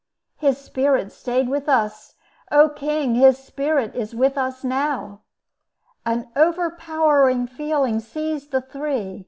His 0.37 0.57
Spirit 0.57 1.11
stayed 1.11 1.47
with 1.47 1.69
us. 1.69 2.15
O 2.51 2.69
king, 2.69 3.13
his 3.13 3.37
Spirit 3.37 3.93
is 3.95 4.15
with 4.15 4.35
us 4.35 4.63
now!" 4.63 5.21
An 6.07 6.27
overpowering 6.35 7.45
feeling 7.45 7.99
seized 7.99 8.49
the 8.49 8.61
three. 8.61 9.19